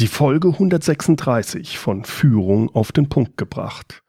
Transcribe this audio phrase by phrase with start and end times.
[0.00, 4.02] Die Folge 136 von Führung auf den Punkt gebracht.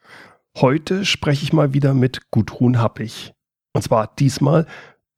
[0.57, 3.33] Heute spreche ich mal wieder mit Gudrun Happig.
[3.71, 4.65] Und zwar diesmal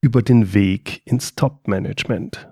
[0.01, 2.49] über den Weg ins Top-Management.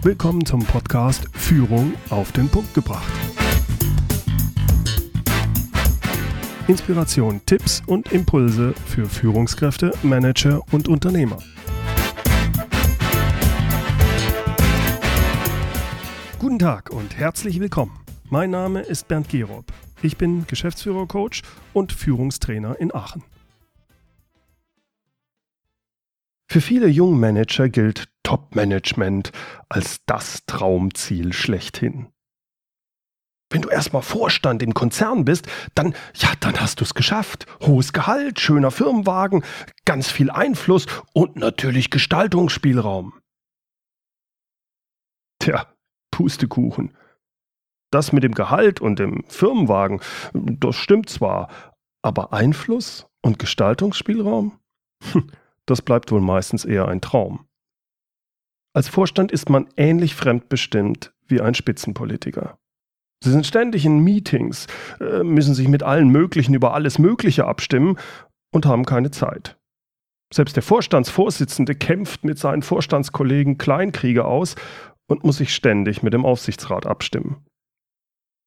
[0.00, 3.12] Willkommen zum Podcast Führung auf den Punkt gebracht.
[6.68, 11.36] Inspiration, Tipps und Impulse für Führungskräfte, Manager und Unternehmer.
[16.44, 17.98] Guten Tag und herzlich willkommen.
[18.28, 19.64] Mein Name ist Bernd Gerob.
[20.02, 21.40] Ich bin Geschäftsführer-Coach
[21.72, 23.24] und Führungstrainer in Aachen.
[26.46, 29.32] Für viele Jungmanager gilt Top-Management
[29.70, 32.08] als das Traumziel schlechthin.
[33.48, 37.46] Wenn du erstmal Vorstand im Konzern bist, dann, ja, dann hast du es geschafft.
[37.62, 39.42] Hohes Gehalt, schöner Firmenwagen,
[39.86, 43.14] ganz viel Einfluss und natürlich Gestaltungsspielraum.
[45.38, 45.73] Tja,
[46.14, 46.96] Pustekuchen.
[47.90, 50.00] Das mit dem Gehalt und dem Firmenwagen,
[50.32, 51.48] das stimmt zwar,
[52.02, 54.60] aber Einfluss und Gestaltungsspielraum?
[55.10, 55.30] Hm,
[55.66, 57.48] das bleibt wohl meistens eher ein Traum.
[58.76, 62.58] Als Vorstand ist man ähnlich fremdbestimmt wie ein Spitzenpolitiker.
[63.24, 64.68] Sie sind ständig in Meetings,
[65.00, 67.98] äh, müssen sich mit allen möglichen über alles Mögliche abstimmen
[68.52, 69.58] und haben keine Zeit.
[70.32, 74.54] Selbst der Vorstandsvorsitzende kämpft mit seinen Vorstandskollegen Kleinkriege aus
[75.06, 77.44] und muss sich ständig mit dem Aufsichtsrat abstimmen.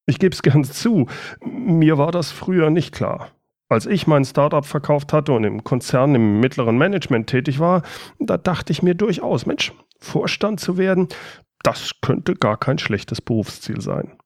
[0.07, 1.07] Ich gebe es gern zu,
[1.43, 3.31] mir war das früher nicht klar.
[3.69, 7.83] Als ich mein Startup verkauft hatte und im Konzern im mittleren Management tätig war,
[8.17, 11.09] da dachte ich mir durchaus, Mensch, Vorstand zu werden,
[11.63, 14.17] das könnte gar kein schlechtes Berufsziel sein.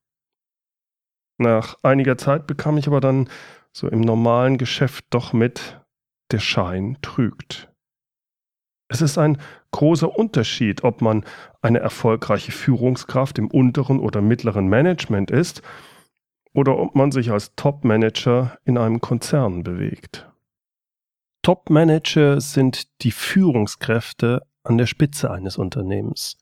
[1.40, 3.28] Nach einiger Zeit bekam ich aber dann
[3.74, 5.82] so im normalen Geschäft doch mit,
[6.32, 7.71] der Schein trügt.
[8.92, 9.38] Es ist ein
[9.72, 11.24] großer Unterschied, ob man
[11.62, 15.62] eine erfolgreiche Führungskraft im unteren oder mittleren Management ist
[16.54, 20.30] oder ob man sich als Top-Manager in einem Konzern bewegt.
[21.42, 26.38] Top-Manager sind die Führungskräfte an der Spitze eines Unternehmens.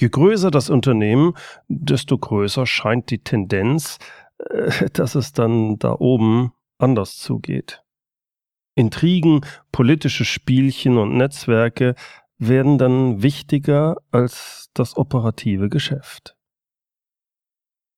[0.00, 1.34] Je größer das Unternehmen,
[1.68, 3.98] desto größer scheint die Tendenz,
[4.38, 7.84] äh, dass es dann da oben anders zugeht.
[8.74, 11.94] Intrigen, politische Spielchen und Netzwerke
[12.38, 16.36] werden dann wichtiger als das operative Geschäft.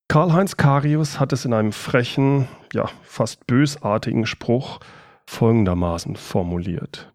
[0.09, 4.81] Karl-Heinz Karius hat es in einem frechen, ja fast bösartigen Spruch
[5.27, 7.13] folgendermaßen formuliert.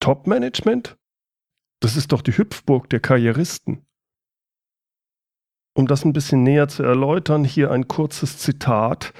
[0.00, 0.96] Top-Management?
[1.80, 3.86] Das ist doch die Hüpfburg der Karrieristen.
[5.74, 9.12] Um das ein bisschen näher zu erläutern, hier ein kurzes Zitat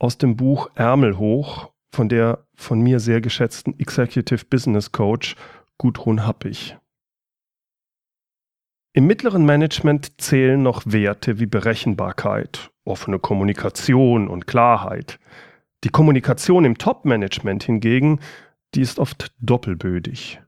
[0.00, 5.36] aus dem Buch Ärmel hoch von der von mir sehr geschätzten Executive Business Coach
[5.78, 6.76] Gudrun Happig.
[8.92, 15.20] Im mittleren Management zählen noch Werte wie Berechenbarkeit, offene Kommunikation und Klarheit.
[15.84, 18.20] Die Kommunikation im Top-Management hingegen,
[18.74, 20.40] die ist oft doppelbödig.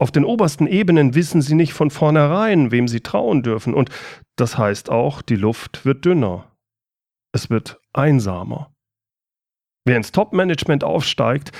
[0.00, 3.90] Auf den obersten Ebenen wissen sie nicht von vornherein, wem sie trauen dürfen, und
[4.36, 6.48] das heißt auch, die Luft wird dünner.
[7.32, 8.72] Es wird einsamer.
[9.84, 11.52] Wer ins Top-Management aufsteigt,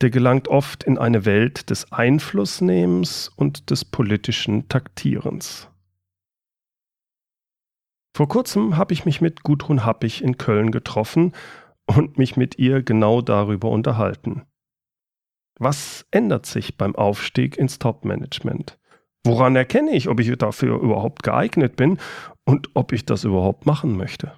[0.00, 5.68] der gelangt oft in eine Welt des Einflussnehmens und des politischen Taktierens.
[8.16, 11.32] Vor kurzem habe ich mich mit Gudrun Happig in Köln getroffen
[11.86, 14.42] und mich mit ihr genau darüber unterhalten.
[15.58, 18.78] Was ändert sich beim Aufstieg ins Top-Management?
[19.24, 21.98] Woran erkenne ich, ob ich dafür überhaupt geeignet bin
[22.44, 24.32] und ob ich das überhaupt machen möchte?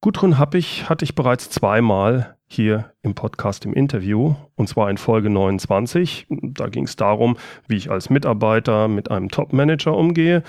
[0.00, 5.30] Gudrun Happig hatte ich bereits zweimal hier im Podcast im Interview, und zwar in Folge
[5.30, 6.26] 29.
[6.28, 7.36] Da ging es darum,
[7.66, 10.42] wie ich als Mitarbeiter mit einem Top-Manager umgehe.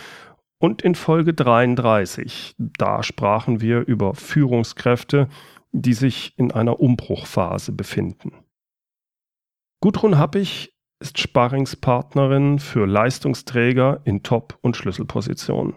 [0.59, 5.27] Und in Folge 33, da sprachen wir über Führungskräfte,
[5.71, 8.31] die sich in einer Umbruchphase befinden.
[9.81, 15.75] Gudrun Happig ist Sparringspartnerin für Leistungsträger in Top- und Schlüsselpositionen.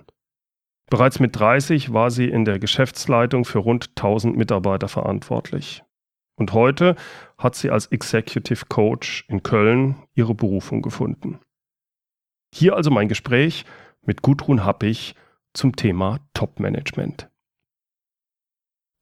[0.91, 5.85] Bereits mit 30 war sie in der Geschäftsleitung für rund 1000 Mitarbeiter verantwortlich.
[6.35, 6.97] Und heute
[7.39, 11.39] hat sie als Executive Coach in Köln ihre Berufung gefunden.
[12.53, 13.65] Hier also mein Gespräch
[14.03, 15.15] mit Gudrun Happig
[15.55, 17.29] zum Thema Top-Management.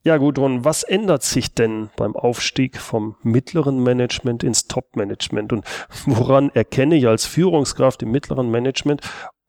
[0.04, 5.52] Ja, Gudrun, was ändert sich denn beim Aufstieg vom mittleren Management ins Top-Management?
[5.52, 5.64] Und
[6.06, 9.00] woran erkenne ich als Führungskraft im mittleren Management,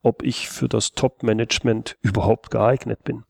[0.02, 3.24] ob ich für das Top-Management überhaupt geeignet bin.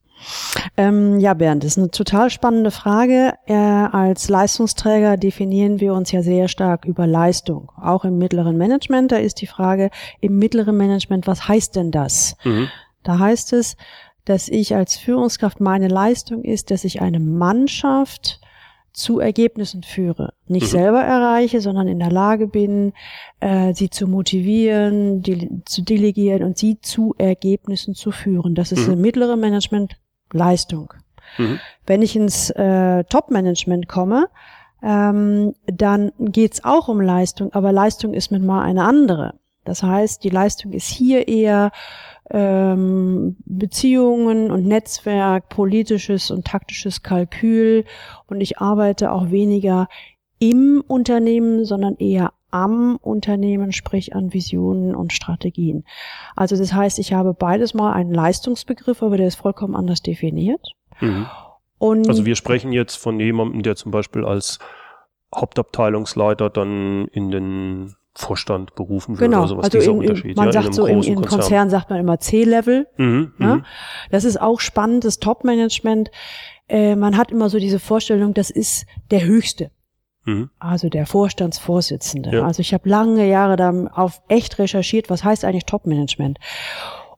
[0.76, 3.32] Ähm, ja, Bernd, das ist eine total spannende Frage.
[3.46, 7.70] Äh, als Leistungsträger definieren wir uns ja sehr stark über Leistung.
[7.80, 9.90] Auch im mittleren Management, da ist die Frage
[10.20, 12.36] im mittleren Management, was heißt denn das?
[12.44, 12.68] Mhm.
[13.02, 13.76] Da heißt es,
[14.26, 18.40] dass ich als Führungskraft meine Leistung ist, dass ich eine Mannschaft
[18.92, 20.34] zu Ergebnissen führe.
[20.46, 20.78] Nicht mhm.
[20.78, 22.92] selber erreiche, sondern in der Lage bin,
[23.40, 28.54] äh, sie zu motivieren, die, zu delegieren und sie zu Ergebnissen zu führen.
[28.54, 28.94] Das ist mhm.
[28.94, 29.96] im mittleren Management
[30.32, 30.92] Leistung.
[31.38, 31.58] Mhm.
[31.86, 34.28] Wenn ich ins äh, Top-Management komme,
[34.82, 39.34] ähm, dann geht's auch um Leistung, aber Leistung ist mit mal eine andere.
[39.64, 41.70] Das heißt, die Leistung ist hier eher
[42.30, 47.84] ähm, Beziehungen und Netzwerk, politisches und taktisches Kalkül
[48.26, 49.88] und ich arbeite auch weniger
[50.38, 55.84] im Unternehmen, sondern eher am Unternehmen, sprich an Visionen und Strategien.
[56.36, 60.72] Also das heißt, ich habe beides mal einen Leistungsbegriff, aber der ist vollkommen anders definiert.
[61.00, 61.26] Mhm.
[61.78, 64.58] Und also wir sprechen jetzt von jemandem, der zum Beispiel als
[65.34, 69.40] Hauptabteilungsleiter dann in den Vorstand berufen wird genau.
[69.40, 69.64] oder sowas.
[69.64, 71.40] Also Dieser in, Unterschied, man ja, sagt in so, in, in Konzern.
[71.40, 72.86] Konzern sagt man immer C-Level.
[72.96, 73.56] Mhm, ja?
[73.56, 73.64] Mhm.
[74.10, 76.10] Das ist auch spannend, das Top-Management.
[76.68, 79.70] Äh, man hat immer so diese Vorstellung, das ist der Höchste.
[80.24, 80.50] Mhm.
[80.58, 82.30] Also der Vorstandsvorsitzende.
[82.30, 82.44] Ja.
[82.44, 86.38] Also ich habe lange Jahre da auf echt recherchiert, was heißt eigentlich Top-Management.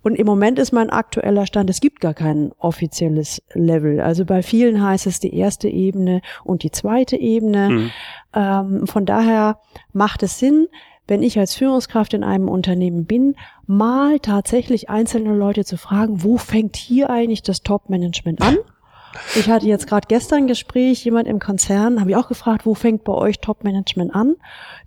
[0.03, 4.01] Und im Moment ist mein aktueller Stand, es gibt gar kein offizielles Level.
[4.01, 7.69] Also bei vielen heißt es die erste Ebene und die zweite Ebene.
[7.69, 7.91] Mhm.
[8.35, 9.61] Ähm, von daher
[9.93, 10.67] macht es Sinn,
[11.07, 16.37] wenn ich als Führungskraft in einem Unternehmen bin, mal tatsächlich einzelne Leute zu fragen, wo
[16.37, 18.59] fängt hier eigentlich das Top-Management an?
[19.37, 22.75] Ich hatte jetzt gerade gestern ein Gespräch, jemand im Konzern, habe ich auch gefragt, wo
[22.75, 24.37] fängt bei euch Top-Management an?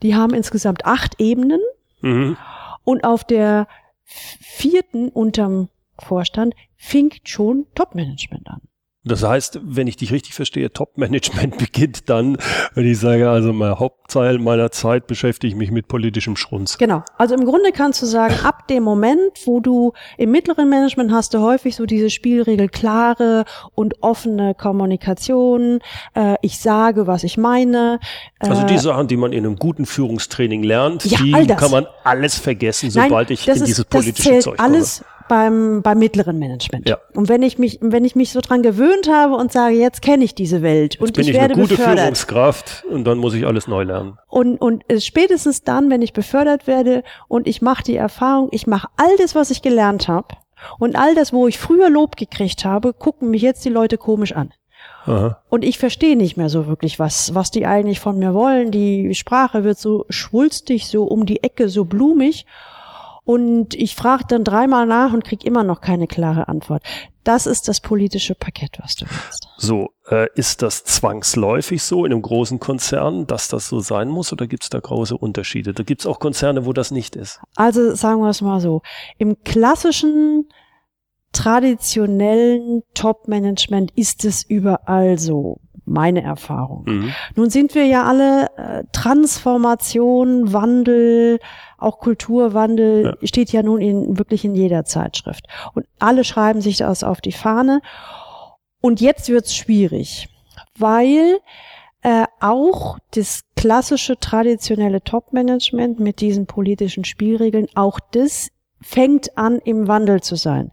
[0.01, 1.61] Die haben insgesamt acht Ebenen
[2.01, 2.37] mhm.
[2.83, 3.67] und auf der
[4.05, 5.69] vierten unterm
[5.99, 8.61] Vorstand fing schon Top-Management an.
[9.05, 12.37] Das heißt, wenn ich dich richtig verstehe, Top-Management beginnt dann,
[12.73, 16.77] wenn ich sage, also mein Hauptteil meiner Zeit beschäftige ich mich mit politischem Schrunz.
[16.79, 17.03] Genau.
[17.17, 21.35] Also im Grunde kannst du sagen, ab dem Moment, wo du im mittleren Management hast
[21.35, 25.79] du häufig so diese Spielregel klare und offene Kommunikation.
[26.15, 27.99] Äh, ich sage, was ich meine.
[28.39, 31.85] Äh, also die Sachen, die man in einem guten Führungstraining lernt, ja, die kann man
[32.03, 34.75] alles vergessen, sobald Nein, ich in ist, dieses politische Zeug komme.
[34.75, 36.87] Alles beim, beim mittleren Management.
[36.87, 36.97] Ja.
[37.13, 40.23] Und wenn ich mich, wenn ich mich so dran gewöhnt habe und sage, jetzt kenne
[40.23, 41.99] ich diese Welt jetzt und bin ich, ich werde eine gute befördert.
[41.99, 44.17] Führungskraft und dann muss ich alles neu lernen.
[44.27, 48.87] Und, und spätestens dann, wenn ich befördert werde und ich mache die Erfahrung, ich mache
[48.97, 50.35] all das, was ich gelernt habe
[50.79, 54.33] und all das, wo ich früher Lob gekriegt habe, gucken mich jetzt die Leute komisch
[54.33, 54.51] an.
[55.05, 55.39] Aha.
[55.49, 58.71] Und ich verstehe nicht mehr so wirklich, was, was die eigentlich von mir wollen.
[58.71, 62.45] Die Sprache wird so schwulstig, so um die Ecke, so blumig.
[63.25, 66.83] Und ich frage dann dreimal nach und krieg immer noch keine klare Antwort.
[67.23, 69.47] Das ist das politische Paket, was du willst.
[69.57, 74.31] So, äh, ist das zwangsläufig so in einem großen Konzern, dass das so sein muss
[74.31, 75.73] oder gibt es da große Unterschiede?
[75.73, 77.41] Da gibt es auch Konzerne, wo das nicht ist.
[77.55, 78.83] Also sagen wir es mal so.
[79.17, 80.47] Im klassischen
[81.31, 86.83] traditionellen Top-Management ist es überall so meine Erfahrung.
[86.85, 87.13] Mhm.
[87.35, 91.39] Nun sind wir ja alle äh, Transformation, Wandel,
[91.77, 93.27] auch Kulturwandel ja.
[93.27, 95.47] steht ja nun in, wirklich in jeder Zeitschrift.
[95.73, 97.81] Und alle schreiben sich das auf die Fahne.
[98.81, 100.29] Und jetzt wird's schwierig,
[100.77, 101.39] weil
[102.01, 108.49] äh, auch das klassische traditionelle Top-Management mit diesen politischen Spielregeln, auch das
[108.81, 110.71] fängt an im Wandel zu sein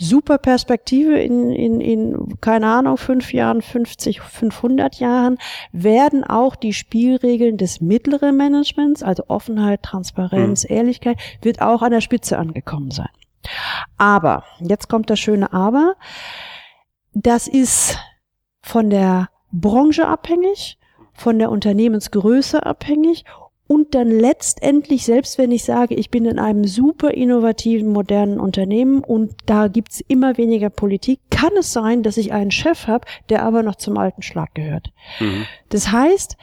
[0.00, 5.38] super Perspektive in, in, in, keine Ahnung, fünf Jahren, 50, 500 Jahren,
[5.72, 10.76] werden auch die Spielregeln des mittleren Managements, also Offenheit, Transparenz, mhm.
[10.76, 13.10] Ehrlichkeit, wird auch an der Spitze angekommen sein.
[13.98, 15.96] Aber, jetzt kommt das schöne Aber,
[17.12, 17.98] das ist
[18.62, 20.78] von der Branche abhängig,
[21.12, 23.24] von der Unternehmensgröße abhängig
[23.70, 29.04] und dann letztendlich, selbst wenn ich sage, ich bin in einem super innovativen, modernen Unternehmen
[29.04, 33.44] und da gibt's immer weniger Politik, kann es sein, dass ich einen Chef habe, der
[33.44, 34.88] aber noch zum alten Schlag gehört.
[35.20, 35.46] Mhm.
[35.68, 36.36] Das heißt,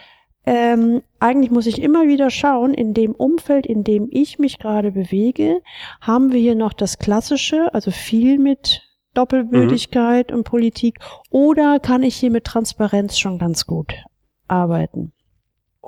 [0.45, 4.93] ähm, eigentlich muss ich immer wieder schauen, in dem Umfeld, in dem ich mich gerade
[4.93, 5.61] bewege,
[5.99, 8.83] haben wir hier noch das Klassische, also viel mit
[9.15, 10.37] Doppelbödigkeit mhm.
[10.37, 13.95] und Politik, oder kann ich hier mit Transparenz schon ganz gut
[14.47, 15.11] arbeiten?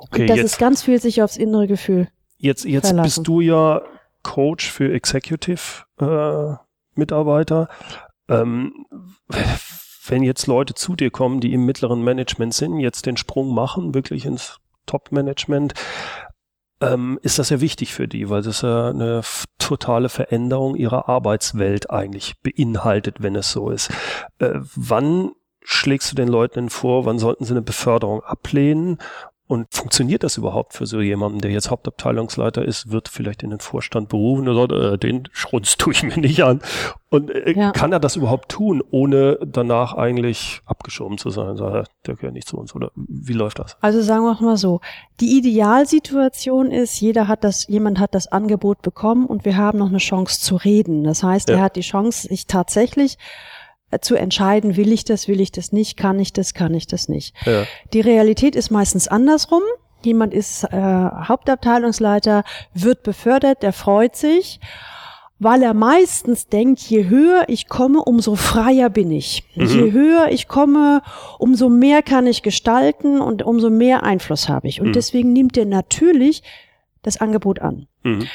[0.00, 2.08] Okay, das jetzt, ist ganz viel sich aufs innere Gefühl.
[2.38, 3.82] Jetzt, jetzt bist du ja
[4.22, 6.54] Coach für Executive äh,
[6.94, 7.68] Mitarbeiter.
[8.28, 8.86] Ähm,
[10.06, 13.94] wenn jetzt Leute zu dir kommen, die im mittleren Management sind, jetzt den Sprung machen,
[13.94, 15.74] wirklich ins Top-Management,
[16.80, 19.20] ähm, ist das ja wichtig für die, weil das ja eine
[19.58, 23.90] totale Veränderung ihrer Arbeitswelt eigentlich beinhaltet, wenn es so ist.
[24.38, 28.98] Äh, wann schlägst du den Leuten vor, wann sollten sie eine Beförderung ablehnen
[29.50, 33.58] und funktioniert das überhaupt für so jemanden, der jetzt Hauptabteilungsleiter ist, wird vielleicht in den
[33.58, 36.60] Vorstand berufen oder sagt, äh, den Schrunz tue ich mir nicht an.
[37.08, 37.72] Und äh, ja.
[37.72, 41.56] kann er das überhaupt tun, ohne danach eigentlich abgeschoben zu sein?
[41.56, 42.76] Sagt, der gehört nicht zu uns.
[42.76, 43.76] Oder wie läuft das?
[43.80, 44.80] Also sagen wir mal so.
[45.18, 49.88] Die Idealsituation ist, jeder hat das, jemand hat das Angebot bekommen und wir haben noch
[49.88, 51.02] eine Chance zu reden.
[51.02, 51.56] Das heißt, ja.
[51.56, 53.18] er hat die Chance, sich tatsächlich
[54.00, 57.08] zu entscheiden, will ich das, will ich das nicht, kann ich das, kann ich das
[57.08, 57.34] nicht.
[57.44, 57.64] Ja.
[57.92, 59.62] Die Realität ist meistens andersrum.
[60.02, 64.60] Jemand ist äh, Hauptabteilungsleiter, wird befördert, der freut sich,
[65.38, 69.44] weil er meistens denkt, je höher ich komme, umso freier bin ich.
[69.56, 69.66] Mhm.
[69.66, 71.02] Je höher ich komme,
[71.38, 74.80] umso mehr kann ich gestalten und umso mehr Einfluss habe ich.
[74.80, 74.92] Und mhm.
[74.92, 76.42] deswegen nimmt er natürlich
[77.02, 77.86] das Angebot an.
[78.02, 78.26] Mhm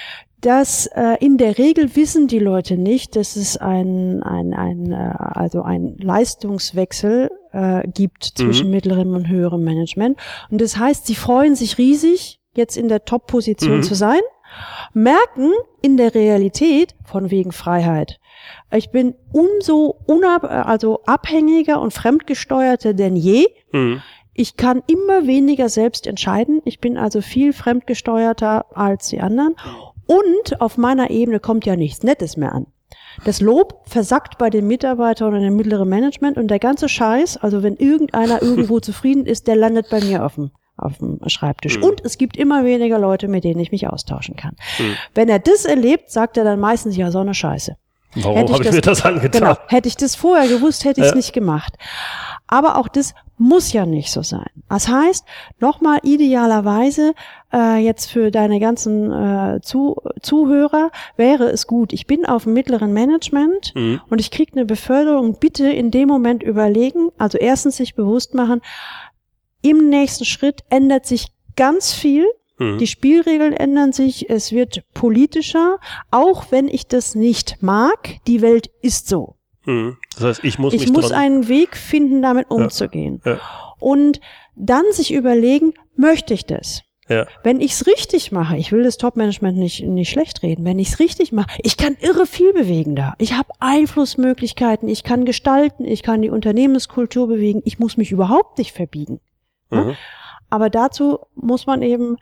[0.46, 5.14] dass äh, in der Regel wissen die Leute nicht, dass es ein, ein, ein äh,
[5.18, 8.74] also ein Leistungswechsel äh, gibt zwischen mhm.
[8.74, 10.20] mittlerem und höherem Management.
[10.52, 13.84] Und das heißt, sie freuen sich riesig, jetzt in der Top-Position mhm.
[13.84, 14.20] zu sein,
[14.94, 18.20] merken in der Realität von wegen Freiheit.
[18.72, 23.48] Ich bin umso unab also abhängiger und fremdgesteuerter denn je.
[23.72, 24.04] Mhm.
[24.36, 26.62] Ich kann immer weniger selbst entscheiden.
[26.66, 29.56] Ich bin also viel fremdgesteuerter als die anderen.
[30.08, 32.68] Und auf meiner Ebene kommt ja nichts Nettes mehr an.
[33.24, 37.64] Das Lob versackt bei den Mitarbeitern oder dem mittleren Management und der ganze Scheiß, also
[37.64, 41.78] wenn irgendeiner irgendwo zufrieden ist, der landet bei mir auf dem, auf dem Schreibtisch.
[41.78, 41.84] Mhm.
[41.84, 44.56] Und es gibt immer weniger Leute, mit denen ich mich austauschen kann.
[44.80, 44.96] Mhm.
[45.14, 47.78] Wenn er das erlebt, sagt er dann meistens, ja, so eine Scheiße.
[48.16, 49.42] Warum habe ich, ich mir das angetan?
[49.42, 51.18] Genau, hätte ich das vorher gewusst, hätte ich es äh.
[51.18, 51.74] nicht gemacht.
[52.48, 54.50] Aber auch das muss ja nicht so sein.
[54.70, 55.26] Das heißt,
[55.60, 57.14] nochmal idealerweise
[57.54, 62.54] äh, jetzt für deine ganzen äh, Zu Zuhörer wäre es gut, ich bin auf dem
[62.54, 64.02] mittleren Management mhm.
[64.10, 68.62] und ich kriege eine Beförderung, bitte in dem Moment überlegen, also erstens sich bewusst machen,
[69.62, 72.26] im nächsten Schritt ändert sich ganz viel.
[72.58, 72.78] Mhm.
[72.78, 75.80] Die Spielregeln ändern sich, es wird politischer,
[76.12, 78.18] auch wenn ich das nicht mag.
[78.28, 79.35] Die Welt ist so.
[79.66, 79.98] Mhm.
[80.16, 83.22] Das heißt, ich muss, ich muss einen Weg finden, damit umzugehen.
[83.26, 83.34] Ja.
[83.34, 83.40] Ja.
[83.80, 84.20] Und
[84.56, 86.84] dann sich überlegen, möchte ich das?
[87.08, 87.28] Ja.
[87.44, 91.32] Wenn ich's richtig mache, ich will das Top-Management nicht, nicht schlecht reden, wenn ich's richtig
[91.32, 93.14] mache, ich kann irre viel bewegen da.
[93.20, 98.58] Ich habe Einflussmöglichkeiten, ich kann gestalten, ich kann die Unternehmenskultur bewegen, ich muss mich überhaupt
[98.58, 99.20] nicht verbiegen.
[99.70, 99.84] Ne?
[99.84, 99.96] Mhm.
[100.50, 102.18] Aber dazu muss man eben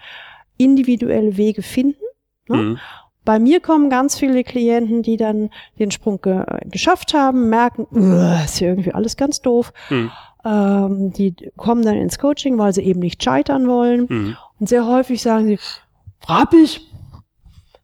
[0.57, 2.03] individuelle Wege finden.
[2.49, 2.57] Ne?
[2.57, 2.79] Mhm.
[3.25, 5.49] Bei mir kommen ganz viele Klienten, die dann
[5.79, 7.87] den Sprung ge geschafft haben, merken,
[8.43, 9.71] ist ja irgendwie alles ganz doof.
[9.89, 10.11] Mhm.
[10.45, 14.07] Ähm, die kommen dann ins Coaching, weil sie eben nicht scheitern wollen.
[14.09, 14.37] Mhm.
[14.59, 15.59] Und sehr häufig sagen sie,
[16.19, 16.89] frag ich,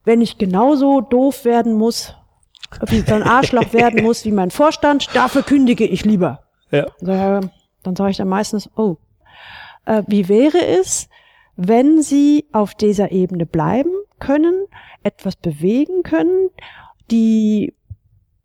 [0.04, 2.16] wenn ich genauso doof werden muss,
[2.88, 6.44] wie so ein Arschloch werden muss wie mein Vorstand, dafür kündige ich lieber.
[6.72, 6.88] Ja.
[7.06, 7.48] Also,
[7.84, 8.98] dann sage ich dann meistens, oh,
[9.86, 11.10] äh, wie wäre es,
[11.56, 14.66] wenn Sie auf dieser Ebene bleiben können,
[15.04, 16.50] etwas bewegen können,
[17.12, 17.74] die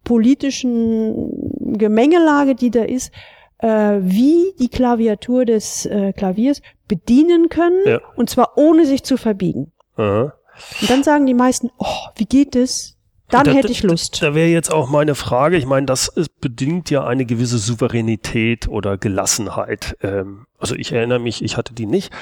[0.05, 3.13] politischen Gemengelage, die da ist,
[3.59, 8.01] äh, wie die Klaviatur des äh, Klaviers bedienen können ja.
[8.17, 9.73] und zwar ohne sich zu verbiegen.
[9.97, 10.35] Aha.
[10.81, 12.94] Und dann sagen die meisten, oh, wie geht es?
[13.35, 14.23] Dann da, hätte ich Lust.
[14.23, 15.57] Da, da wäre jetzt auch meine Frage.
[15.57, 19.97] Ich meine, das ist, bedingt ja eine gewisse Souveränität oder Gelassenheit.
[20.03, 22.13] Ähm, also ich erinnere mich, ich hatte die nicht.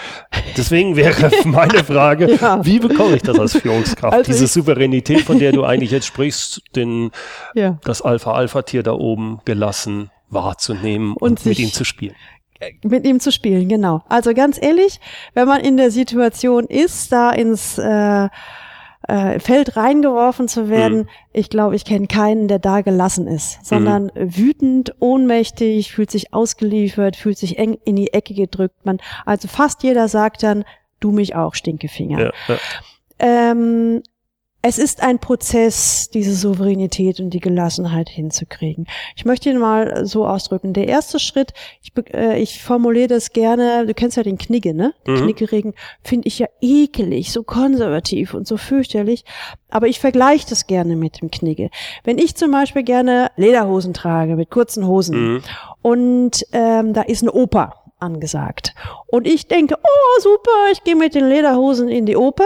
[0.57, 2.64] Deswegen wäre meine Frage, ja.
[2.64, 4.14] wie bekomme ich das als Führungskraft?
[4.14, 7.11] Also Diese Souveränität, von der du eigentlich jetzt sprichst, den,
[7.54, 7.78] ja.
[7.85, 12.14] das Alpha-Alpha-Tier da oben gelassen wahrzunehmen und, und mit ihm zu spielen
[12.85, 14.02] mit ihm zu spielen, genau.
[14.09, 15.00] Also ganz ehrlich,
[15.35, 18.28] wenn man in der Situation ist, da ins äh,
[19.09, 21.09] äh, Feld reingeworfen zu werden, mhm.
[21.32, 24.37] ich glaube, ich kenne keinen, der da gelassen ist, sondern mhm.
[24.37, 28.85] wütend, ohnmächtig, fühlt sich ausgeliefert, fühlt sich eng in die Ecke gedrückt.
[28.85, 30.64] Man, also fast jeder sagt dann,
[31.00, 32.21] du mich auch, Stinkefinger.
[32.21, 32.59] Ja, ja.
[33.18, 34.02] Ähm,
[34.64, 38.87] es ist ein Prozess, diese Souveränität und die Gelassenheit hinzukriegen.
[39.16, 40.73] Ich möchte ihn mal so ausdrücken.
[40.73, 41.52] Der erste Schritt,
[41.83, 44.95] ich, äh, ich formuliere das gerne, du kennst ja den Knigge, ne?
[45.04, 45.23] Den mhm.
[45.23, 49.25] Kniggeregen finde ich ja ekelig, so konservativ und so fürchterlich.
[49.69, 51.71] Aber ich vergleiche das gerne mit dem Knigge.
[52.04, 55.42] Wenn ich zum Beispiel gerne Lederhosen trage mit kurzen Hosen mhm.
[55.83, 58.75] und ähm, da ist eine Oper angesagt
[59.09, 62.45] und ich denke, oh super, ich gehe mit den Lederhosen in die Oper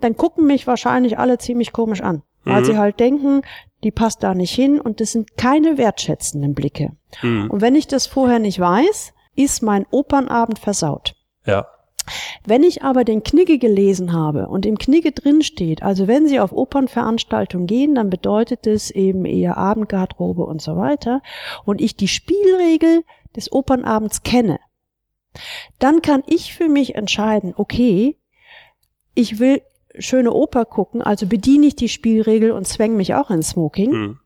[0.00, 2.64] dann gucken mich wahrscheinlich alle ziemlich komisch an, weil mhm.
[2.64, 3.42] sie halt denken,
[3.84, 6.92] die passt da nicht hin und das sind keine wertschätzenden Blicke.
[7.22, 7.50] Mhm.
[7.50, 11.14] Und wenn ich das vorher nicht weiß, ist mein Opernabend versaut.
[11.46, 11.66] Ja.
[12.46, 16.40] Wenn ich aber den Knigge gelesen habe und im Knigge drin steht, also wenn Sie
[16.40, 21.22] auf Opernveranstaltungen gehen, dann bedeutet es eben eher Abendgarderobe und so weiter,
[21.64, 23.04] und ich die Spielregel
[23.36, 24.58] des Opernabends kenne,
[25.78, 28.16] dann kann ich für mich entscheiden, okay,
[29.14, 29.62] ich will
[29.98, 33.90] schöne Oper gucken, also bediene ich die Spielregel und zwänge mich auch in Smoking.
[33.90, 34.18] Mhm.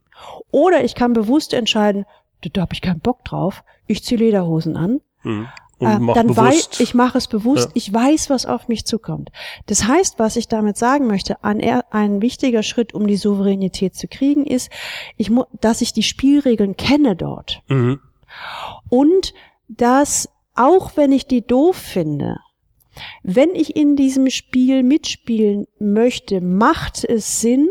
[0.51, 2.05] Oder ich kann bewusst entscheiden,
[2.53, 5.01] da habe ich keinen Bock drauf, ich ziehe Lederhosen an.
[5.23, 5.49] Mhm.
[5.83, 7.73] Äh, dann weiß ich mache es bewusst, ja.
[7.75, 9.31] ich weiß, was auf mich zukommt.
[9.67, 14.07] Das heißt, was ich damit sagen möchte, ein, ein wichtiger Schritt, um die Souveränität zu
[14.07, 14.71] kriegen, ist,
[15.17, 17.63] ich dass ich die Spielregeln kenne dort.
[17.69, 18.01] Mhm.
[18.89, 19.35] Und
[19.69, 22.39] dass, auch wenn ich die doof finde,
[23.23, 27.69] wenn ich in diesem Spiel mitspielen möchte, macht es Sinn,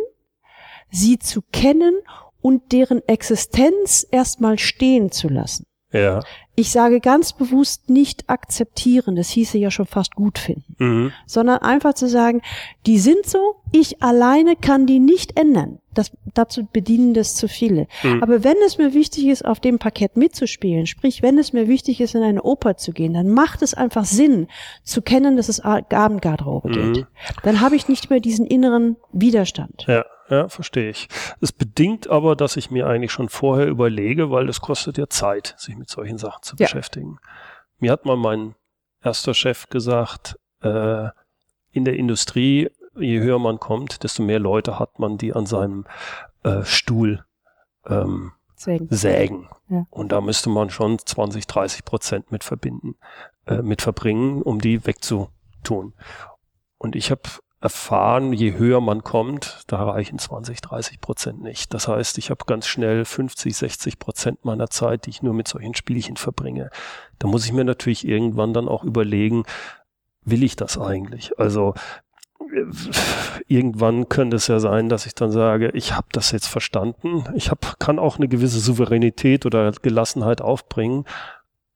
[0.89, 1.95] sie zu kennen
[2.41, 5.65] und deren Existenz erstmal stehen zu lassen.
[5.91, 6.21] Ja.
[6.55, 11.11] Ich sage ganz bewusst nicht akzeptieren, das hieße ja schon fast gut finden, mhm.
[11.25, 12.41] sondern einfach zu sagen,
[12.85, 15.79] die sind so, ich alleine kann die nicht ändern.
[15.93, 17.87] Das, dazu bedienen das zu viele.
[18.03, 18.23] Mhm.
[18.23, 21.99] Aber wenn es mir wichtig ist, auf dem Parkett mitzuspielen, sprich, wenn es mir wichtig
[21.99, 24.47] ist, in eine Oper zu gehen, dann macht es einfach Sinn,
[24.83, 26.93] zu kennen, dass es Abendgarderobe mhm.
[26.93, 27.07] geht.
[27.43, 29.85] Dann habe ich nicht mehr diesen inneren Widerstand.
[29.87, 30.05] Ja.
[30.31, 31.09] Ja, verstehe ich.
[31.41, 35.55] Es bedingt aber, dass ich mir eigentlich schon vorher überlege, weil es kostet ja Zeit,
[35.57, 36.65] sich mit solchen Sachen zu ja.
[36.65, 37.19] beschäftigen.
[37.79, 38.55] Mir hat mal mein
[39.03, 41.09] erster Chef gesagt, äh,
[41.71, 45.85] in der Industrie, je höher man kommt, desto mehr Leute hat man, die an seinem
[46.43, 47.25] äh, Stuhl
[47.85, 48.87] ähm, sägen.
[48.89, 49.49] sägen.
[49.67, 49.85] Ja.
[49.89, 52.95] Und da müsste man schon 20, 30 Prozent mit verbinden,
[53.47, 55.93] äh, mit verbringen, um die wegzutun.
[56.77, 57.23] Und ich habe
[57.61, 61.73] erfahren, je höher man kommt, da reichen 20, 30 Prozent nicht.
[61.73, 65.47] Das heißt, ich habe ganz schnell 50, 60 Prozent meiner Zeit, die ich nur mit
[65.47, 66.71] solchen Spielchen verbringe.
[67.19, 69.43] Da muss ich mir natürlich irgendwann dann auch überlegen,
[70.23, 71.37] will ich das eigentlich?
[71.37, 71.75] Also
[73.47, 77.51] irgendwann könnte es ja sein, dass ich dann sage, ich habe das jetzt verstanden, ich
[77.51, 81.05] hab, kann auch eine gewisse Souveränität oder Gelassenheit aufbringen,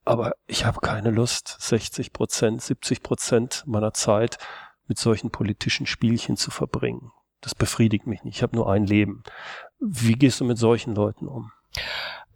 [0.04, 4.40] aber ich habe keine Lust, 60 Prozent, 70 Prozent meiner Zeit
[4.88, 7.12] mit solchen politischen Spielchen zu verbringen.
[7.42, 8.38] Das befriedigt mich nicht.
[8.38, 9.24] Ich habe nur ein Leben.
[9.80, 11.52] Wie gehst du mit solchen Leuten um?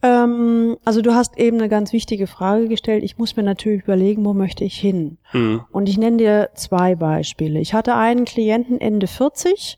[0.01, 3.03] Ähm, also du hast eben eine ganz wichtige Frage gestellt.
[3.03, 5.17] Ich muss mir natürlich überlegen, wo möchte ich hin?
[5.33, 5.65] Mhm.
[5.71, 7.59] Und ich nenne dir zwei Beispiele.
[7.59, 9.77] Ich hatte einen Klienten Ende 40,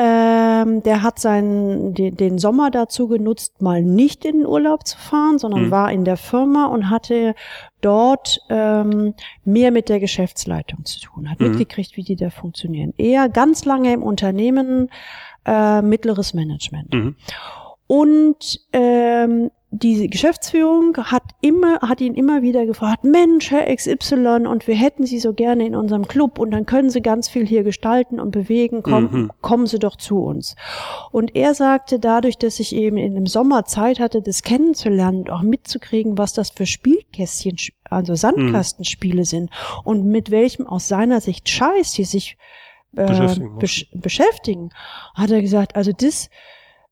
[0.00, 4.96] ähm, der hat seinen, den, den, Sommer dazu genutzt, mal nicht in den Urlaub zu
[4.96, 5.70] fahren, sondern mhm.
[5.72, 7.34] war in der Firma und hatte
[7.80, 11.48] dort ähm, mehr mit der Geschäftsleitung zu tun, hat mhm.
[11.48, 12.94] mitgekriegt, wie die da funktionieren.
[12.96, 14.88] Er ganz lange im Unternehmen,
[15.44, 16.94] äh, mittleres Management.
[16.94, 17.16] Mhm.
[17.88, 24.66] Und ähm, die Geschäftsführung hat immer, hat ihn immer wieder gefragt, Mensch, Herr XY, und
[24.66, 27.64] wir hätten Sie so gerne in unserem Club und dann können Sie ganz viel hier
[27.64, 29.30] gestalten und bewegen, komm, mhm.
[29.42, 30.56] kommen Sie doch zu uns.
[31.12, 35.30] Und er sagte, dadurch, dass ich eben in dem Sommer Zeit hatte, das kennenzulernen und
[35.30, 39.24] auch mitzukriegen, was das für Spielkästchen, also Sandkastenspiele mhm.
[39.24, 39.50] sind
[39.84, 42.38] und mit welchem aus seiner Sicht Scheiß die sich
[42.96, 44.70] äh, beschäftigen, besch beschäftigen,
[45.14, 46.30] hat er gesagt, also das,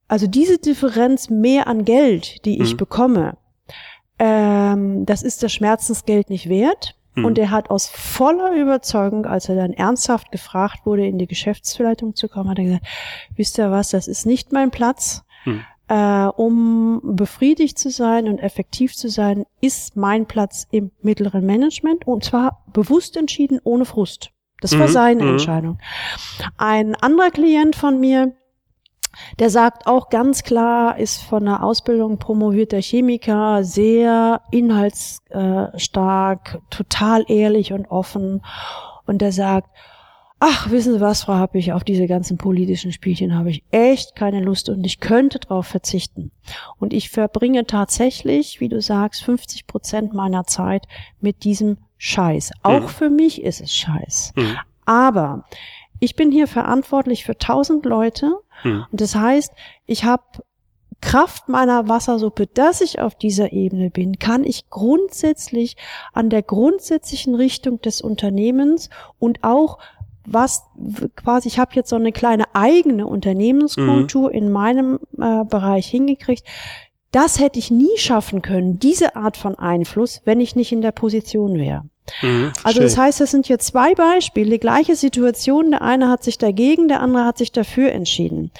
[0.09, 2.77] also diese Differenz mehr an Geld, die ich mhm.
[2.77, 3.37] bekomme,
[4.19, 6.95] ähm, das ist das Schmerzensgeld nicht wert.
[7.15, 7.25] Mhm.
[7.25, 12.15] Und er hat aus voller Überzeugung, als er dann ernsthaft gefragt wurde, in die Geschäftsleitung
[12.15, 12.87] zu kommen, hat er gesagt,
[13.35, 15.25] wisst ihr was, das ist nicht mein Platz.
[15.45, 15.65] Mhm.
[15.89, 22.07] Äh, um befriedigt zu sein und effektiv zu sein, ist mein Platz im mittleren Management
[22.07, 24.31] und zwar bewusst entschieden, ohne Frust.
[24.61, 24.93] Das war mhm.
[24.93, 25.31] seine mhm.
[25.31, 25.79] Entscheidung.
[26.57, 28.35] Ein anderer Klient von mir,
[29.39, 37.73] der sagt auch ganz klar, ist von der Ausbildung promovierter Chemiker, sehr inhaltsstark, total ehrlich
[37.73, 38.43] und offen.
[39.07, 39.69] Und der sagt,
[40.39, 44.41] ach, wissen Sie was, Frau Happig, auf diese ganzen politischen Spielchen habe ich echt keine
[44.41, 46.31] Lust und ich könnte darauf verzichten.
[46.79, 50.87] Und ich verbringe tatsächlich, wie du sagst, 50 Prozent meiner Zeit
[51.21, 52.53] mit diesem Scheiß.
[52.63, 52.89] Auch mhm.
[52.89, 54.33] für mich ist es Scheiß.
[54.37, 54.57] Mhm.
[54.85, 55.45] Aber
[56.01, 58.33] ich bin hier verantwortlich für tausend Leute
[58.63, 58.87] hm.
[58.91, 59.53] Und das heißt,
[59.87, 60.23] ich habe
[61.01, 65.77] Kraft meiner Wassersuppe, dass ich auf dieser Ebene bin, kann ich grundsätzlich
[66.13, 69.79] an der grundsätzlichen Richtung des Unternehmens und auch
[70.29, 70.65] was
[71.15, 74.35] quasi, ich habe jetzt so eine kleine eigene Unternehmenskultur mhm.
[74.35, 76.45] in meinem äh, Bereich hingekriegt.
[77.13, 80.91] Das hätte ich nie schaffen können, diese Art von Einfluss, wenn ich nicht in der
[80.91, 81.85] Position wäre.
[82.23, 85.71] Mhm, also das heißt, es sind hier zwei Beispiele, gleiche Situation.
[85.71, 88.51] Der eine hat sich dagegen, der andere hat sich dafür entschieden.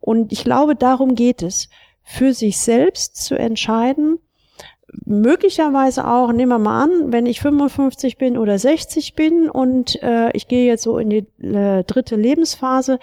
[0.00, 1.68] Und ich glaube, darum geht es,
[2.02, 4.18] für sich selbst zu entscheiden,
[5.04, 10.30] möglicherweise auch, nehmen wir mal an, wenn ich 55 bin oder 60 bin und äh,
[10.32, 12.98] ich gehe jetzt so in die äh, dritte Lebensphase,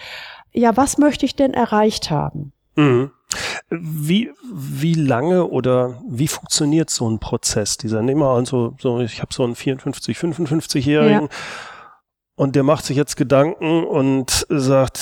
[0.51, 2.53] ja, was möchte ich denn erreicht haben?
[2.75, 3.11] Mhm.
[3.69, 7.77] Wie, wie lange oder wie funktioniert so ein Prozess?
[7.77, 11.29] Dieser, nehmen wir also, so, ich habe so einen 54, 55-Jährigen ja.
[12.35, 14.99] und der macht sich jetzt Gedanken und sagt,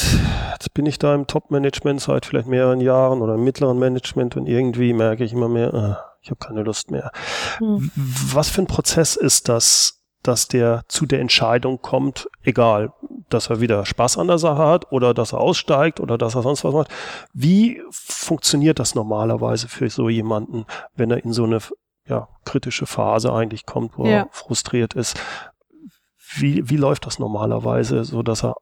[0.51, 4.47] jetzt bin ich da im Top-Management seit vielleicht mehreren Jahren oder im mittleren Management und
[4.47, 7.11] irgendwie merke ich immer mehr, äh, ich habe keine Lust mehr.
[7.57, 7.91] Hm.
[7.95, 10.03] Was für ein Prozess ist das?
[10.23, 12.93] dass der zu der Entscheidung kommt, egal,
[13.33, 16.43] dass er wieder Spaß an der Sache hat oder dass er aussteigt oder dass er
[16.43, 16.91] sonst was macht.
[17.33, 20.65] Wie funktioniert das normalerweise für so jemanden,
[20.95, 21.59] wenn er in so eine
[22.07, 24.11] ja, kritische Phase eigentlich kommt, wo ja.
[24.11, 25.19] er frustriert ist?
[26.35, 28.55] Wie, wie läuft das normalerweise, so dass er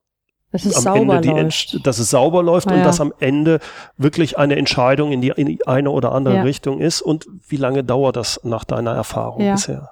[0.51, 1.87] dass es am sauber Ende die, läuft.
[1.87, 2.77] dass es sauber läuft ja.
[2.77, 3.59] und dass am Ende
[3.97, 6.41] wirklich eine Entscheidung in die, in die eine oder andere ja.
[6.43, 7.01] Richtung ist.
[7.01, 9.53] Und wie lange dauert das nach deiner Erfahrung ja.
[9.53, 9.91] bisher?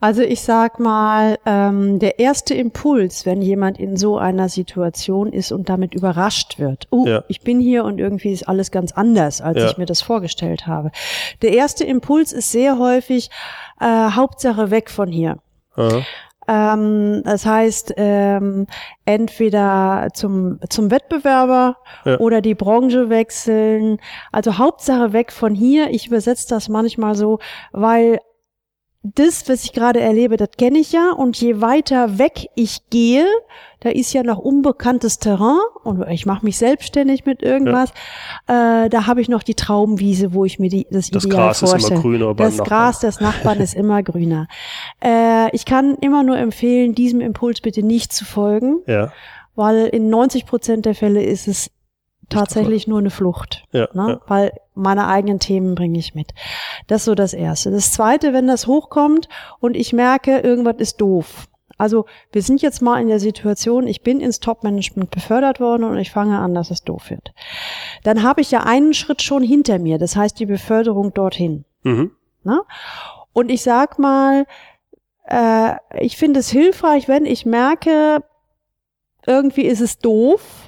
[0.00, 5.52] Also ich sag mal, ähm, der erste Impuls, wenn jemand in so einer Situation ist
[5.52, 9.62] und damit überrascht wird, oh, ich bin hier und irgendwie ist alles ganz anders, als
[9.62, 10.90] ich mir das vorgestellt habe.
[11.42, 13.30] Der erste Impuls ist sehr häufig
[13.80, 15.38] äh, Hauptsache weg von hier.
[15.76, 16.02] Aha.
[16.48, 18.66] Ähm, das heißt, ähm,
[19.04, 22.18] entweder zum, zum Wettbewerber ja.
[22.18, 23.98] oder die Branche wechseln.
[24.32, 25.90] Also Hauptsache weg von hier.
[25.90, 27.38] Ich übersetze das manchmal so,
[27.72, 28.18] weil
[29.04, 31.12] das, was ich gerade erlebe, das kenne ich ja.
[31.12, 33.26] Und je weiter weg ich gehe,
[33.80, 37.92] da ist ja noch unbekanntes Terrain und ich mache mich selbstständig mit irgendwas.
[38.48, 38.86] Ja.
[38.86, 41.58] Äh, da habe ich noch die Traumwiese, wo ich mir die, das, das Ideal Gras
[41.58, 41.82] vorstelle.
[41.82, 42.68] Ist immer grüner das Nachbarn.
[42.68, 44.48] Gras des Nachbarn ist immer grüner.
[45.04, 48.80] Äh, ich kann immer nur empfehlen, diesem Impuls bitte nicht zu folgen.
[48.86, 49.12] Ja.
[49.54, 51.70] Weil in 90 Prozent der Fälle ist es
[52.28, 54.08] tatsächlich nur eine Flucht, ja, ne?
[54.08, 54.20] ja.
[54.26, 56.32] weil meine eigenen Themen bringe ich mit.
[56.86, 57.70] Das ist so das Erste.
[57.70, 59.28] Das Zweite, wenn das hochkommt
[59.60, 61.48] und ich merke, irgendwas ist doof.
[61.76, 65.98] Also wir sind jetzt mal in der Situation, ich bin ins Top-Management befördert worden und
[65.98, 67.32] ich fange an, dass es doof wird.
[68.04, 71.64] Dann habe ich ja einen Schritt schon hinter mir, das heißt die Beförderung dorthin.
[71.82, 72.12] Mhm.
[72.44, 72.62] Ne?
[73.32, 74.46] Und ich sag mal,
[75.26, 78.22] äh, ich finde es hilfreich, wenn ich merke,
[79.26, 80.63] irgendwie ist es doof,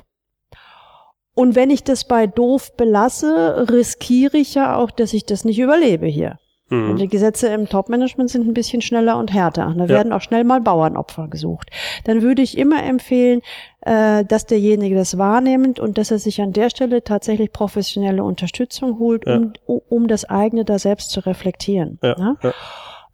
[1.37, 5.59] und wenn ich das bei doof belasse, riskiere ich ja auch, dass ich das nicht
[5.59, 6.39] überlebe hier.
[6.71, 6.91] Mhm.
[6.91, 9.75] Und die Gesetze im Top-Management sind ein bisschen schneller und härter.
[9.77, 9.89] Da ja.
[9.91, 11.69] werden auch schnell mal Bauernopfer gesucht.
[12.05, 13.43] Dann würde ich immer empfehlen,
[13.83, 18.99] äh, dass derjenige das wahrnimmt und dass er sich an der Stelle tatsächlich professionelle Unterstützung
[18.99, 19.37] holt, ja.
[19.67, 21.99] um, um das eigene da selbst zu reflektieren.
[22.03, 22.17] Ja.
[22.19, 22.37] Ne?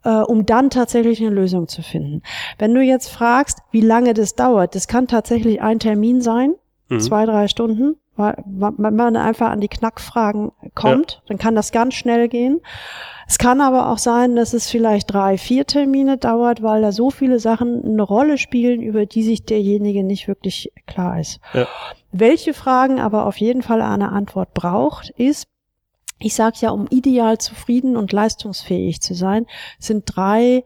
[0.05, 2.21] Äh, um dann tatsächlich eine Lösung zu finden.
[2.57, 6.55] Wenn du jetzt fragst, wie lange das dauert, das kann tatsächlich ein Termin sein,
[6.87, 7.01] mhm.
[7.01, 11.21] zwei, drei Stunden wenn man einfach an die Knackfragen kommt, ja.
[11.27, 12.61] dann kann das ganz schnell gehen.
[13.27, 17.09] Es kann aber auch sein, dass es vielleicht drei, vier Termine dauert, weil da so
[17.09, 21.39] viele Sachen eine Rolle spielen, über die sich derjenige nicht wirklich klar ist.
[21.53, 21.67] Ja.
[22.11, 25.47] Welche Fragen aber auf jeden Fall eine Antwort braucht, ist,
[26.19, 29.47] ich sage ja, um ideal zufrieden und leistungsfähig zu sein,
[29.79, 30.63] sind drei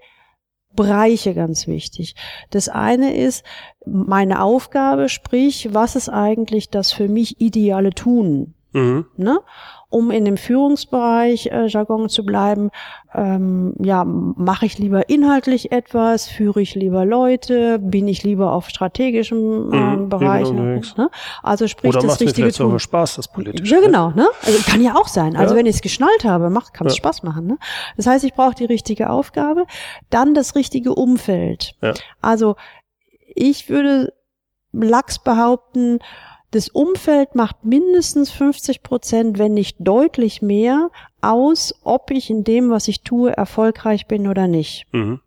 [0.77, 2.15] Bereiche ganz wichtig.
[2.51, 3.43] Das eine ist
[3.85, 8.53] meine Aufgabe, sprich, was ist eigentlich das für mich ideale Tun?
[8.71, 9.07] Mhm.
[9.17, 9.39] Ne?
[9.89, 12.71] Um in dem Führungsbereich äh, Jargon zu bleiben,
[13.15, 18.67] ähm, ja, mache ich lieber inhaltlich etwas, führe ich lieber Leute, bin ich lieber auf
[18.67, 20.81] strategischen äh, mhm, Bereichen.
[20.97, 21.09] Ne?
[21.41, 22.67] Also sprich Oder das richtige Tun.
[22.67, 23.75] Oder Spaß, das politische.
[23.75, 24.09] Ja, genau.
[24.11, 24.27] Ne?
[24.45, 25.37] Also kann ja auch sein.
[25.37, 25.59] Also ja.
[25.59, 26.97] wenn ich es geschnallt habe, macht, kann es ja.
[26.97, 27.47] Spaß machen.
[27.47, 27.57] Ne?
[27.95, 29.65] Das heißt, ich brauche die richtige Aufgabe,
[30.09, 31.75] dann das richtige Umfeld.
[31.81, 31.93] Ja.
[32.21, 32.55] Also
[33.35, 34.13] ich würde
[34.73, 35.99] Lachs behaupten,
[36.51, 40.89] das Umfeld macht mindestens 50 Prozent, wenn nicht deutlich mehr,
[41.21, 44.85] aus, ob ich in dem, was ich tue, erfolgreich bin oder nicht.
[44.93, 45.19] Mhm.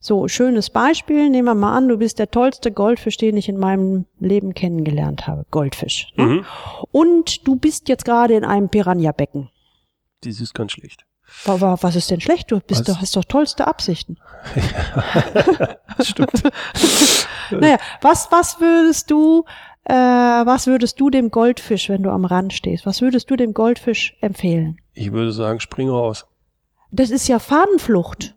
[0.00, 1.30] So, schönes Beispiel.
[1.30, 5.26] Nehmen wir mal an, du bist der tollste Goldfisch, den ich in meinem Leben kennengelernt
[5.26, 5.46] habe.
[5.50, 6.08] Goldfisch.
[6.16, 6.24] Ne?
[6.24, 6.44] Mhm.
[6.92, 9.50] Und du bist jetzt gerade in einem Piranha-Becken.
[10.22, 11.06] Das ist ganz schlecht.
[11.44, 12.52] Was ist denn schlecht?
[12.52, 14.18] Du bist doch, hast doch tollste Absichten.
[15.98, 16.42] Ja, stimmt.
[17.50, 19.46] naja, was, was würdest du
[19.88, 23.54] äh, was würdest du dem Goldfisch, wenn du am Rand stehst, was würdest du dem
[23.54, 24.78] Goldfisch empfehlen?
[24.92, 26.26] Ich würde sagen, spring raus.
[26.90, 28.36] Das ist ja Fadenflucht.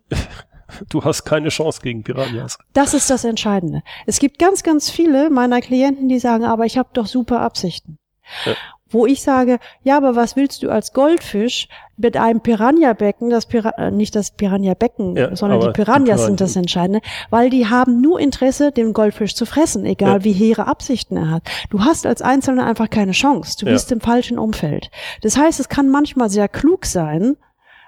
[0.88, 2.56] Du hast keine Chance gegen Piranhas.
[2.74, 3.82] Das ist das Entscheidende.
[4.06, 7.98] Es gibt ganz, ganz viele meiner Klienten, die sagen, aber ich habe doch super Absichten.
[8.46, 8.54] Ja
[8.90, 13.70] wo ich sage, ja, aber was willst du als Goldfisch mit einem Piranha-Becken, das Pira
[13.78, 17.00] äh, nicht das Piranha-Becken, ja, sondern die Piranhas die sind das Entscheidende,
[17.30, 20.24] weil die haben nur Interesse, den Goldfisch zu fressen, egal ja.
[20.24, 21.42] wie hehre Absichten er hat.
[21.70, 23.56] Du hast als Einzelner einfach keine Chance.
[23.60, 23.72] Du ja.
[23.72, 24.90] bist im falschen Umfeld.
[25.22, 27.36] Das heißt, es kann manchmal sehr klug sein,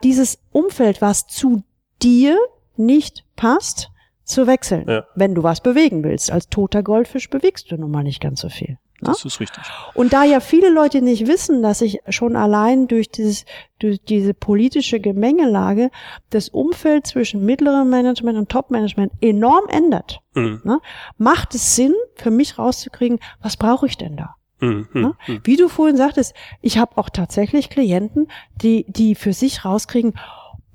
[0.02, 1.62] dieses Umfeld, was zu
[2.02, 2.36] dir
[2.76, 3.90] nicht passt,
[4.24, 6.30] zu wechseln, wenn du was bewegen willst.
[6.30, 8.78] Als toter Goldfisch bewegst du nun mal nicht ganz so viel.
[9.02, 9.08] Ne?
[9.08, 9.64] Das ist richtig.
[9.94, 13.44] Und da ja viele Leute nicht wissen, dass sich schon allein durch, dieses,
[13.80, 15.90] durch diese politische Gemengelage
[16.30, 20.60] das Umfeld zwischen mittlerem Management und Top-Management enorm ändert, mhm.
[20.62, 20.80] ne?
[21.18, 24.36] macht es Sinn, für mich rauszukriegen, was brauche ich denn da?
[24.60, 24.88] Mhm.
[24.92, 25.14] Ne?
[25.26, 25.40] Mhm.
[25.42, 30.14] Wie du vorhin sagtest, ich habe auch tatsächlich Klienten, die, die für sich rauskriegen,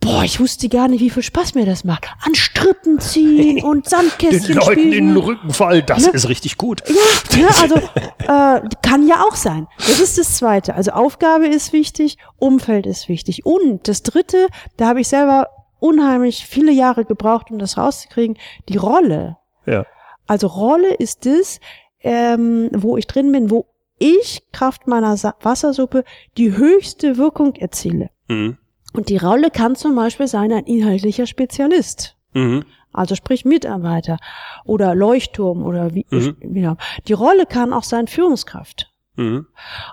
[0.08, 2.08] Boah, ich wusste gar nicht, wie viel Spaß mir das macht.
[2.22, 6.14] An Strippen ziehen und Sandkästchen Den Leuten in den Rücken fallen, das ne?
[6.14, 6.82] ist richtig gut.
[6.88, 9.68] Ja, ne, also äh, kann ja auch sein.
[9.78, 10.76] Das ist das Zweite.
[10.76, 13.46] Also Aufgabe ist wichtig, Umfeld ist wichtig.
[13.46, 18.38] Und das Dritte, da habe ich selber unheimlich viele Jahre gebraucht, um das rauszukriegen,
[18.70, 19.36] die Rolle.
[19.66, 19.86] Ja.
[20.26, 21.60] Also Rolle ist das,
[22.00, 23.66] ähm, wo ich drin bin, wo
[24.00, 26.06] ich Kraft meiner Sa Wassersuppe
[26.38, 28.10] die höchste Wirkung erziele.
[28.30, 28.58] Mhm.
[28.94, 32.16] Und die Rolle kann zum Beispiel sein ein inhaltlicher Spezialist.
[32.34, 32.66] Mhm.
[32.94, 34.18] Also sprich Mitarbeiter
[34.66, 36.38] oder Leuchtturm oder wie, mhm.
[36.42, 36.70] wie
[37.08, 38.92] Die Rolle kann auch sein Führungskraft.
[39.16, 39.48] Mhm.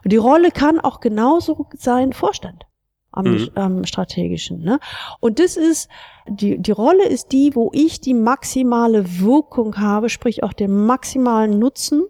[0.04, 2.64] Und die Rolle kann auch genauso sein Vorstand
[3.12, 3.50] am, mhm.
[3.54, 4.62] am strategischen.
[4.62, 4.78] Ne?
[5.20, 5.88] Und das ist,
[6.26, 11.59] die, die Rolle ist die, wo ich die maximale Wirkung habe, sprich auch den maximalen
[11.59, 12.04] Nutzen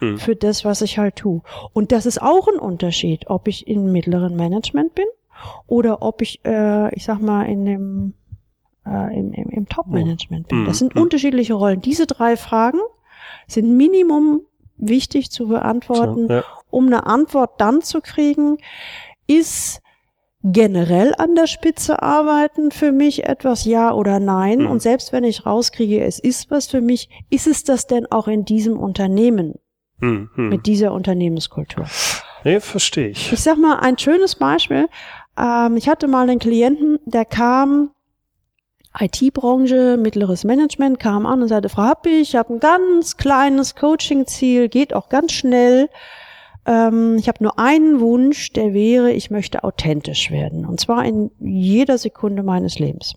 [0.00, 0.18] mhm.
[0.18, 1.42] für das, was ich halt tue.
[1.72, 5.06] Und das ist auch ein Unterschied, ob ich im mittleren Management bin
[5.66, 8.14] oder ob ich, äh, ich sag mal, in dem
[8.86, 10.64] äh, im, im, im Top-Management bin.
[10.64, 10.78] Das mhm.
[10.78, 11.02] sind mhm.
[11.02, 11.80] unterschiedliche Rollen.
[11.80, 12.80] Diese drei Fragen
[13.46, 14.42] sind Minimum
[14.76, 16.44] wichtig zu beantworten, so, ja.
[16.70, 18.58] um eine Antwort dann zu kriegen,
[19.26, 19.82] ist
[20.44, 24.60] generell an der Spitze arbeiten für mich etwas ja oder nein?
[24.60, 24.70] Mhm.
[24.70, 28.28] Und selbst wenn ich rauskriege, es ist was für mich, ist es das denn auch
[28.28, 29.54] in diesem Unternehmen?
[30.00, 30.30] Mhm.
[30.36, 31.86] Mit dieser Unternehmenskultur?
[32.44, 33.32] Nee, verstehe ich.
[33.32, 34.88] Ich sag mal ein schönes Beispiel.
[35.38, 37.90] Ähm, ich hatte mal einen Klienten, der kam,
[38.98, 44.68] IT-Branche, mittleres Management, kam an und sagte, Frau Happig, ich habe ein ganz kleines Coaching-Ziel,
[44.68, 45.88] geht auch ganz schnell.
[46.66, 50.66] Ähm, ich habe nur einen Wunsch, der wäre, ich möchte authentisch werden.
[50.66, 53.14] Und zwar in jeder Sekunde meines Lebens.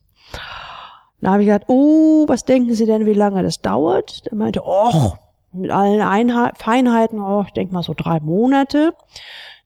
[1.21, 4.23] Da habe ich gesagt, oh, was denken Sie denn, wie lange das dauert?
[4.29, 5.13] Er meinte, oh,
[5.53, 8.93] mit allen Einheit Feinheiten, oh, ich denke mal so drei Monate.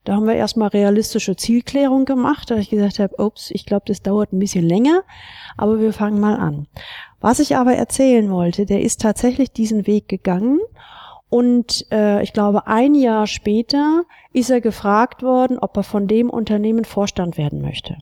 [0.05, 4.01] Da haben wir erstmal realistische Zielklärung gemacht, da ich gesagt habe, ups, ich glaube, das
[4.01, 5.03] dauert ein bisschen länger,
[5.57, 6.67] aber wir fangen mal an.
[7.19, 10.59] Was ich aber erzählen wollte, der ist tatsächlich diesen Weg gegangen
[11.29, 16.29] und äh, ich glaube, ein Jahr später ist er gefragt worden, ob er von dem
[16.29, 17.97] Unternehmen Vorstand werden möchte.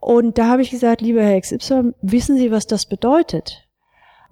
[0.00, 3.68] Und da habe ich gesagt, lieber Herr XY, wissen Sie, was das bedeutet?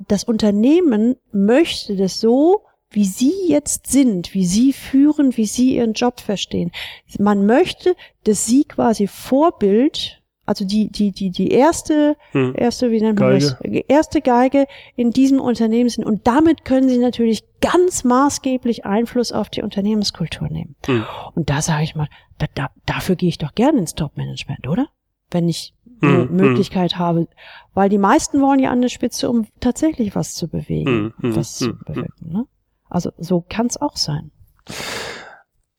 [0.08, 5.92] Das Unternehmen möchte das so, wie Sie jetzt sind, wie Sie führen, wie Sie Ihren
[5.92, 6.70] Job verstehen.
[7.18, 12.54] Man möchte, dass Sie quasi Vorbild, also die, die, die, die erste, hm.
[12.56, 13.58] erste, wie nennt man Geige.
[13.60, 13.84] das?
[13.88, 16.04] Erste Geige in diesem Unternehmen sind.
[16.04, 20.76] Und damit können Sie natürlich ganz maßgeblich Einfluss auf die Unternehmenskultur nehmen.
[20.86, 21.04] Hm.
[21.34, 24.88] Und da sage ich mal, da, da, dafür gehe ich doch gerne ins Top-Management, oder?
[25.30, 26.98] Wenn ich eine hm, Möglichkeit hm.
[26.98, 27.28] habe.
[27.74, 31.36] Weil die meisten wollen ja an der Spitze, um tatsächlich was zu bewegen, hm, hm
[31.36, 32.32] was zu hm, bewirken.
[32.32, 32.46] Ne?
[32.88, 34.30] Also so kann es auch sein.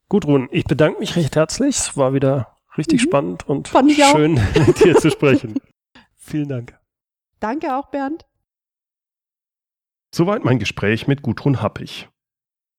[0.10, 1.76] Gudrun, ich bedanke mich recht herzlich.
[1.76, 3.08] Es war wieder richtig mhm.
[3.08, 5.56] spannend und schön mit dir zu sprechen.
[6.16, 6.78] Vielen Dank.
[7.40, 8.26] Danke auch, Bernd.
[10.14, 12.10] Soweit mein Gespräch mit Gudrun Happig.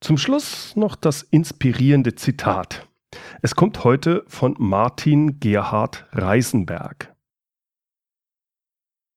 [0.00, 2.88] Zum Schluss noch das inspirierende Zitat.
[3.42, 7.14] Es kommt heute von Martin Gerhard Reisenberg.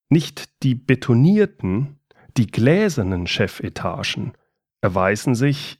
[0.10, 2.00] Nicht die betonierten,
[2.38, 4.34] die gläsernen Chefetagen
[4.82, 5.80] erweisen sich